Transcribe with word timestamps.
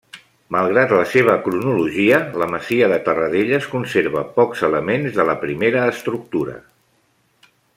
Malgrat 0.53 0.93
la 0.99 1.03
seva 1.09 1.33
cronologia, 1.47 2.17
la 2.43 2.47
masia 2.53 2.87
de 2.93 2.97
Terradelles 3.09 3.67
conserva 3.75 4.25
pocs 4.39 4.65
elements 4.69 5.15
de 5.21 5.27
la 5.31 5.37
primera 5.45 5.85
estructura. 5.95 6.57